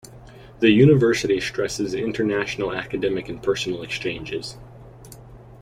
The 0.61 0.71
university 0.71 1.39
stresses 1.39 1.93
international 1.93 2.73
academic 2.73 3.29
and 3.29 3.39
personnel 3.39 3.83
exchanges. 3.83 4.57